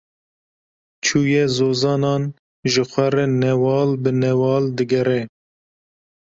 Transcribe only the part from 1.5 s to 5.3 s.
zozanan, ji xwe re newal bi newal digere.